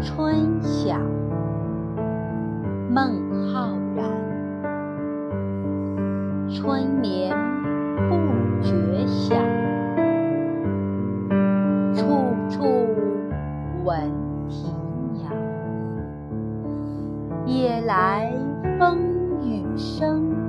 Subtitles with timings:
[0.00, 0.96] 春晓
[2.88, 4.04] 孟浩然
[6.48, 7.36] 春眠
[8.08, 8.16] 不
[8.62, 9.34] 觉晓
[11.94, 12.62] 处处
[13.84, 14.00] 闻
[14.48, 14.72] 啼
[15.14, 15.32] 鸟。
[17.44, 18.32] 夜来
[18.78, 18.98] 风
[19.42, 20.47] 雨声